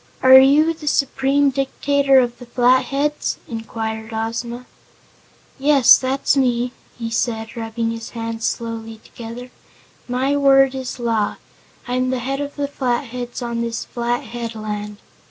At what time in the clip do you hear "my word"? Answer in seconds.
10.07-10.73